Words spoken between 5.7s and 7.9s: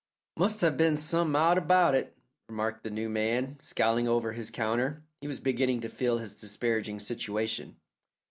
to feel his disparaging situation.